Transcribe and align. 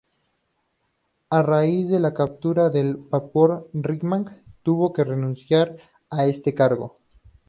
A 1.29 1.43
raíz 1.43 1.87
de 1.87 1.99
la 1.99 2.15
Captura 2.15 2.71
del 2.71 2.97
vapor 2.97 3.69
Rímac, 3.71 4.33
tuvo 4.63 4.93
que 4.93 5.03
renunciar 5.03 5.77
a 6.09 6.25
este 6.25 6.55
cargo. 6.55 6.97